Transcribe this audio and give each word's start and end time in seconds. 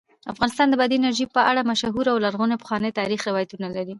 افغانستان 0.33 0.67
د 0.69 0.73
بادي 0.79 0.95
انرژي 0.99 1.25
په 1.35 1.41
اړه 1.49 1.67
مشهور 1.71 2.05
او 2.09 2.17
لرغوني 2.25 2.55
پخواني 2.61 2.89
تاریخی 2.99 3.27
روایتونه 3.29 3.67
لري. 3.75 3.89